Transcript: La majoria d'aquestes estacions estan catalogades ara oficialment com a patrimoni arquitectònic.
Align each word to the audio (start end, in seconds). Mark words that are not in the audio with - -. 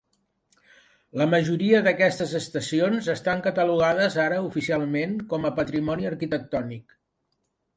La 1.21 1.25
majoria 1.33 1.81
d'aquestes 1.87 2.33
estacions 2.39 3.11
estan 3.15 3.45
catalogades 3.49 4.19
ara 4.27 4.41
oficialment 4.47 5.15
com 5.35 5.47
a 5.47 5.53
patrimoni 5.61 6.11
arquitectònic. 6.15 6.99